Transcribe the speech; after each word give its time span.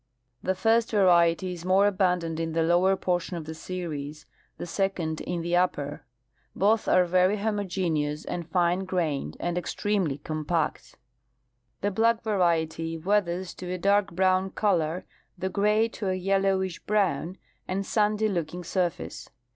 The 0.41 0.55
first 0.55 0.89
variety 0.89 1.53
is 1.53 1.63
more 1.63 1.85
abundant 1.85 2.39
in 2.39 2.53
the 2.53 2.63
lower 2.63 2.95
portion 2.95 3.37
of 3.37 3.45
the 3.45 3.53
series, 3.53 4.25
the 4.57 4.65
second 4.65 5.21
in 5.21 5.41
the 5.43 5.55
upper. 5.55 6.05
Both 6.55 6.87
are 6.87 7.05
very 7.05 7.37
homogeneous 7.37 8.25
and 8.25 8.49
fine 8.49 8.85
grained, 8.85 9.37
and 9.39 9.59
extremely 9.59 10.17
compact. 10.17 10.97
The 11.81 11.91
black 11.91 12.23
variet}'^ 12.23 13.05
weathers 13.05 13.53
to 13.53 13.71
a 13.71 13.77
dark 13.77 14.13
brown 14.15 14.49
color, 14.49 15.05
the 15.37 15.49
gray 15.49 15.87
to 15.89 16.09
a 16.09 16.19
3^ellowish 16.19 16.81
broAvn 16.87 17.35
and 17.67 17.85
sandy 17.85 18.27
looking 18.27 18.63
surface. 18.63 19.29